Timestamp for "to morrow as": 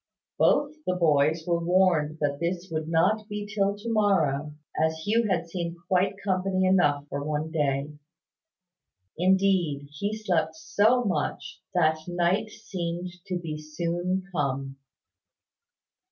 3.77-4.97